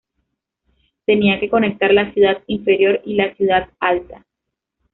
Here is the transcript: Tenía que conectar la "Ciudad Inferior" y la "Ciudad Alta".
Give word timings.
Tenía 1.05 1.39
que 1.39 1.47
conectar 1.47 1.93
la 1.93 2.11
"Ciudad 2.13 2.41
Inferior" 2.47 3.01
y 3.05 3.13
la 3.13 3.35
"Ciudad 3.35 3.69
Alta". 3.79 4.25